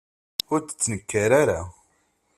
Ur 0.51 0.59
d-tettnekkar 0.61 1.31
ara. 1.41 1.59